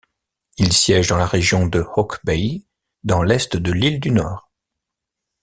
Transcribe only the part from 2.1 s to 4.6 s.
Bay, dans l’est de l’Île du Nord.